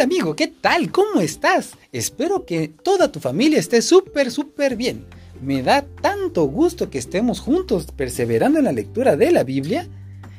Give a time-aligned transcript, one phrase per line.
[0.00, 0.90] Hola amigo, ¿qué tal?
[0.90, 1.72] ¿Cómo estás?
[1.92, 5.04] Espero que toda tu familia esté súper, súper bien.
[5.42, 9.86] Me da tanto gusto que estemos juntos perseverando en la lectura de la Biblia,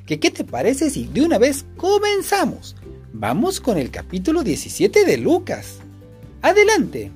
[0.08, 2.75] que ¿qué te parece si de una vez comenzamos?
[3.14, 5.75] Vamos con el capítulo 17 de Lucas.
[6.41, 7.12] Adelante.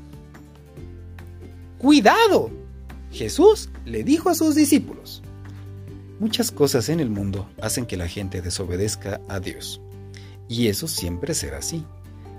[1.80, 2.52] Cuidado.
[3.12, 5.24] Jesús le dijo a sus discípulos.
[6.20, 9.82] Muchas cosas en el mundo hacen que la gente desobedezca a Dios.
[10.48, 11.84] Y eso siempre será así.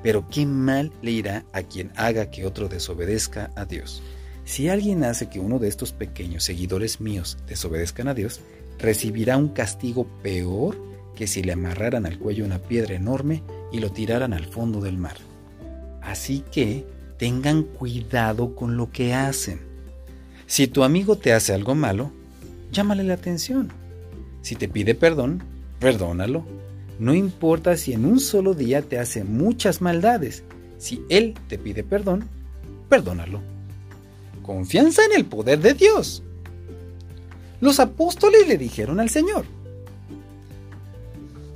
[0.06, 4.04] Pero qué mal le irá a quien haga que otro desobedezca a Dios.
[4.44, 8.38] Si alguien hace que uno de estos pequeños seguidores míos desobedezcan a Dios,
[8.78, 10.78] recibirá un castigo peor
[11.16, 13.42] que si le amarraran al cuello una piedra enorme
[13.72, 15.16] y lo tiraran al fondo del mar.
[16.02, 16.86] Así que
[17.18, 19.58] tengan cuidado con lo que hacen.
[20.46, 22.12] Si tu amigo te hace algo malo,
[22.70, 23.72] llámale la atención.
[24.42, 25.42] Si te pide perdón,
[25.80, 26.46] perdónalo.
[26.98, 30.44] No importa si en un solo día te hace muchas maldades,
[30.78, 32.28] si Él te pide perdón,
[32.88, 33.40] perdónalo.
[34.42, 36.22] Confianza en el poder de Dios.
[37.60, 39.44] Los apóstoles le dijeron al Señor,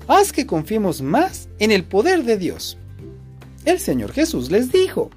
[0.09, 2.77] haz que confiemos más en el poder de Dios.
[3.65, 5.11] El Señor Jesús les dijo,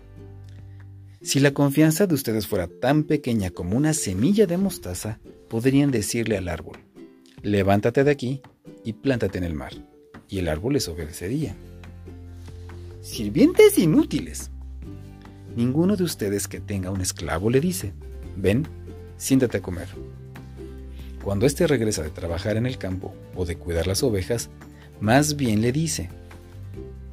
[1.21, 6.37] si la confianza de ustedes fuera tan pequeña como una semilla de mostaza, podrían decirle
[6.37, 6.79] al árbol,
[7.41, 8.41] levántate de aquí
[8.83, 9.92] y plántate en el mar
[10.33, 11.55] y el árbol les obedecería.
[13.03, 14.49] Sirvientes inútiles.
[15.55, 17.93] Ninguno de ustedes que tenga un esclavo le dice,
[18.35, 18.67] ven,
[19.15, 19.89] siéntate a comer.
[21.23, 24.49] Cuando éste regresa de trabajar en el campo o de cuidar las ovejas,
[24.99, 26.09] más bien le dice,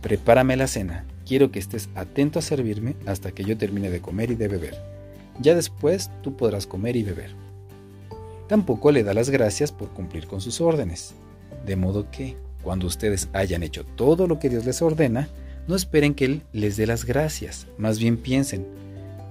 [0.00, 4.30] prepárame la cena, quiero que estés atento a servirme hasta que yo termine de comer
[4.30, 4.82] y de beber.
[5.40, 7.34] Ya después tú podrás comer y beber.
[8.48, 11.12] Tampoco le da las gracias por cumplir con sus órdenes,
[11.66, 15.28] de modo que, cuando ustedes hayan hecho todo lo que Dios les ordena,
[15.66, 18.66] no esperen que Él les dé las gracias, más bien piensen,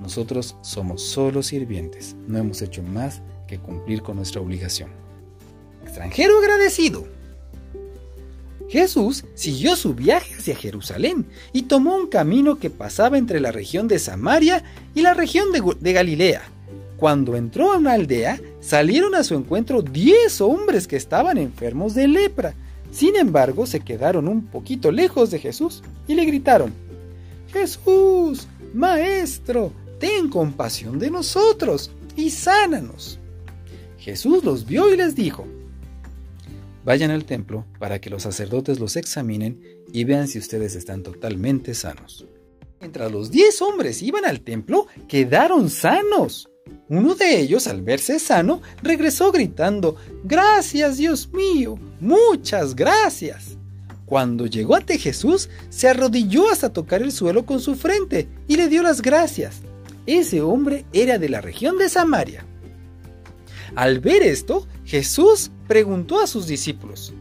[0.01, 4.89] nosotros somos solo sirvientes, no hemos hecho más que cumplir con nuestra obligación.
[5.83, 7.05] Extranjero agradecido.
[8.69, 13.87] Jesús siguió su viaje hacia Jerusalén y tomó un camino que pasaba entre la región
[13.87, 14.63] de Samaria
[14.93, 16.43] y la región de, de Galilea.
[16.95, 22.07] Cuando entró a una aldea, salieron a su encuentro diez hombres que estaban enfermos de
[22.07, 22.53] lepra
[22.91, 26.73] sin embargo, se quedaron un poquito lejos de Jesús y le gritaron,
[27.51, 33.19] Jesús, Maestro, ten compasión de nosotros y sánanos.
[33.97, 35.45] Jesús los vio y les dijo,
[36.85, 39.61] Vayan al templo para que los sacerdotes los examinen
[39.91, 42.25] y vean si ustedes están totalmente sanos.
[42.79, 46.48] Mientras los diez hombres iban al templo, quedaron sanos.
[46.89, 53.57] Uno de ellos, al verse sano, regresó gritando, Gracias, Dios mío, muchas gracias.
[54.07, 58.67] Cuando llegó ante Jesús, se arrodilló hasta tocar el suelo con su frente y le
[58.67, 59.61] dio las gracias.
[60.07, 62.43] Ese hombre era de la región de Samaria.
[63.75, 67.13] Al ver esto, Jesús preguntó a sus discípulos,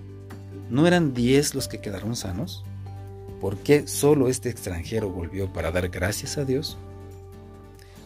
[0.70, 2.64] ¿no eran diez los que quedaron sanos?
[3.38, 6.78] ¿Por qué solo este extranjero volvió para dar gracias a Dios?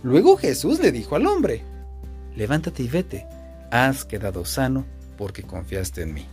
[0.02, 1.62] Luego Jesús le dijo al hombre,
[2.36, 3.26] levántate y vete,
[3.70, 4.84] has quedado sano
[5.16, 6.26] porque confiaste en mí.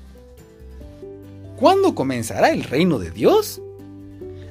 [1.57, 3.61] ¿Cuándo comenzará el reino de Dios?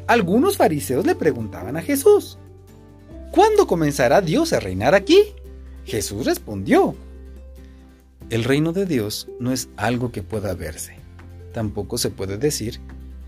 [0.07, 2.39] Algunos fariseos le preguntaban a Jesús,
[3.33, 5.19] ¿cuándo comenzará Dios a reinar aquí?
[5.84, 6.95] Jesús respondió,
[8.31, 10.97] el reino de Dios no es algo que pueda verse.
[11.53, 12.78] Tampoco se puede decir,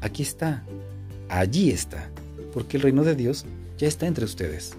[0.02, 0.62] aquí está,
[1.28, 2.10] allí está,
[2.52, 3.46] porque el reino de Dios
[3.78, 4.74] ya está entre ustedes.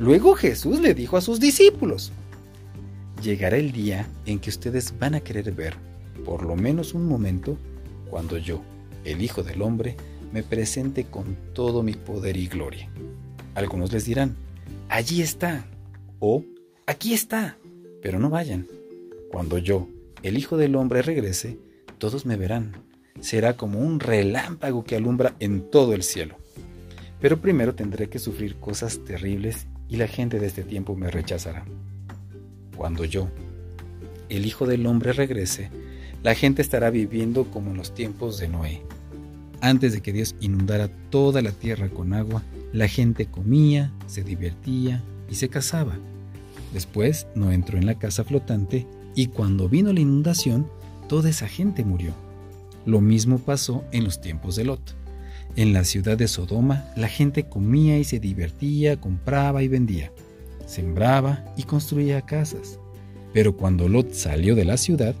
[0.00, 2.10] Luego Jesús le dijo a sus discípulos,
[3.22, 5.74] llegará el día en que ustedes van a querer ver,
[6.24, 7.58] por lo menos un momento,
[8.08, 8.62] cuando yo,
[9.04, 9.98] el Hijo del Hombre,
[10.32, 12.88] me presente con todo mi poder y gloria.
[13.54, 14.36] Algunos les dirán,
[14.88, 15.66] allí está,
[16.18, 16.46] o
[16.86, 17.58] aquí está,
[18.00, 18.66] pero no vayan.
[19.30, 19.86] Cuando yo,
[20.22, 21.58] el Hijo del Hombre, regrese,
[21.98, 22.72] todos me verán.
[23.20, 26.36] Será como un relámpago que alumbra en todo el cielo.
[27.20, 31.64] Pero primero tendré que sufrir cosas terribles y la gente de este tiempo me rechazará.
[32.76, 33.28] Cuando yo,
[34.28, 35.70] el Hijo del Hombre, regrese,
[36.22, 38.82] la gente estará viviendo como en los tiempos de Noé.
[39.60, 42.42] Antes de que Dios inundara toda la tierra con agua,
[42.72, 45.98] la gente comía, se divertía y se casaba.
[46.72, 50.70] Después no entró en la casa flotante y cuando vino la inundación,
[51.08, 52.14] toda esa gente murió.
[52.86, 54.99] Lo mismo pasó en los tiempos de Lot.
[55.56, 60.12] En la ciudad de Sodoma la gente comía y se divertía, compraba y vendía,
[60.66, 62.78] sembraba y construía casas.
[63.32, 65.14] Pero cuando Lot salió de la ciudad,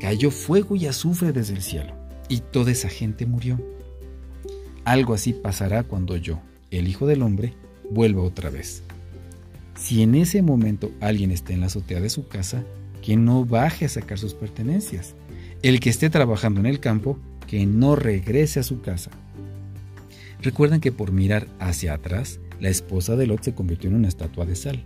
[0.00, 1.94] cayó fuego y azufre desde el cielo,
[2.28, 3.60] y toda esa gente murió.
[4.84, 6.40] Algo así pasará cuando yo,
[6.70, 7.54] el Hijo del Hombre,
[7.90, 8.82] vuelva otra vez.
[9.76, 12.64] Si en ese momento alguien está en la azotea de su casa,
[13.02, 15.14] que no baje a sacar sus pertenencias.
[15.62, 19.10] El que esté trabajando en el campo, que no regrese a su casa.
[20.42, 24.44] Recuerden que por mirar hacia atrás, la esposa de Lot se convirtió en una estatua
[24.46, 24.82] de sal.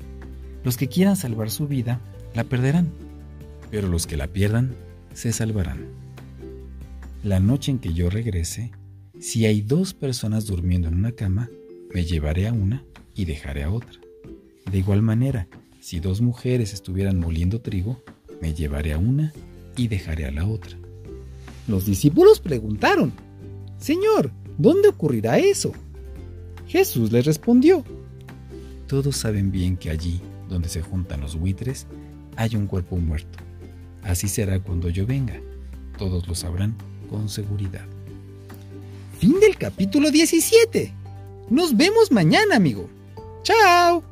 [0.64, 2.00] Los que quieran salvar su vida,
[2.34, 2.88] la perderán,
[3.70, 4.74] pero los que la pierdan,
[5.14, 5.86] se salvarán.
[7.22, 8.70] La noche en que yo regrese,
[9.18, 11.50] si hay dos personas durmiendo en una cama,
[11.92, 14.00] me llevaré a una y dejaré a otra.
[14.70, 15.48] De igual manera,
[15.80, 18.02] si dos mujeres estuvieran moliendo trigo,
[18.40, 19.32] me llevaré a una
[19.76, 20.78] y dejaré a la otra.
[21.68, 23.12] Los discípulos preguntaron,
[23.78, 25.72] Señor, ¿dónde ocurrirá eso?
[26.66, 27.84] Jesús les respondió,
[28.86, 31.86] Todos saben bien que allí, donde se juntan los buitres,
[32.36, 33.38] hay un cuerpo muerto.
[34.02, 35.34] Así será cuando yo venga.
[35.98, 36.74] Todos lo sabrán
[37.08, 37.86] con seguridad.
[39.18, 40.92] Fin del capítulo 17.
[41.50, 42.88] Nos vemos mañana, amigo.
[43.42, 44.09] Chao.